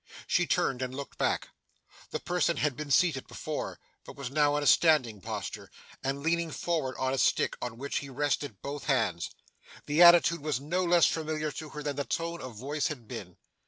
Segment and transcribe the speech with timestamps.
[0.25, 1.49] She turned, and looked back.
[2.09, 5.69] The person had been seated before, but was now in a standing posture,
[6.03, 9.29] and leaning forward on a stick on which he rested both hands.
[9.85, 13.37] The attitude was no less familiar to her than the tone of voice had been.